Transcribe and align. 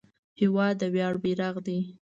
هېواد 0.39 0.73
د 0.81 0.83
ویاړ 0.93 1.13
بیرغ 1.23 1.55
دی. 1.67 1.79